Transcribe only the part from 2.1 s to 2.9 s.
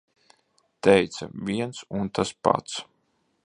tas pats.